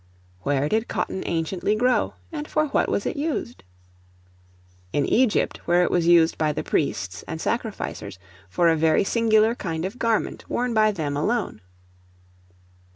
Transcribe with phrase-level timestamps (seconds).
[0.41, 3.63] Where did Cotton anciently grow, and for what was it used?
[4.91, 8.17] In Egypt, where it was used by the priests and sacrificers,
[8.49, 11.61] for a very singular kind of garment worn by them alone.